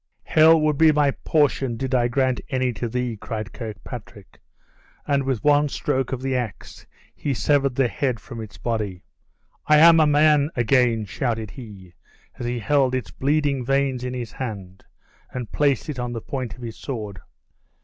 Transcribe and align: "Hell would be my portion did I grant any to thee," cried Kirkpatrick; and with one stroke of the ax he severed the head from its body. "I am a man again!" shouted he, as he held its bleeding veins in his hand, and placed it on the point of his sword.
"Hell 0.23 0.59
would 0.59 0.79
be 0.79 0.91
my 0.91 1.11
portion 1.11 1.77
did 1.77 1.93
I 1.93 2.07
grant 2.07 2.41
any 2.49 2.73
to 2.73 2.89
thee," 2.89 3.15
cried 3.17 3.53
Kirkpatrick; 3.53 4.41
and 5.05 5.21
with 5.21 5.43
one 5.43 5.69
stroke 5.69 6.11
of 6.11 6.23
the 6.23 6.35
ax 6.35 6.87
he 7.13 7.35
severed 7.35 7.75
the 7.75 7.87
head 7.87 8.19
from 8.19 8.41
its 8.41 8.57
body. 8.57 9.03
"I 9.67 9.77
am 9.77 9.99
a 9.99 10.07
man 10.07 10.49
again!" 10.55 11.05
shouted 11.05 11.51
he, 11.51 11.93
as 12.39 12.47
he 12.47 12.57
held 12.57 12.95
its 12.95 13.11
bleeding 13.11 13.63
veins 13.63 14.03
in 14.03 14.15
his 14.15 14.31
hand, 14.31 14.83
and 15.29 15.51
placed 15.51 15.87
it 15.87 15.99
on 15.99 16.13
the 16.13 16.19
point 16.21 16.55
of 16.55 16.63
his 16.63 16.77
sword. 16.77 17.19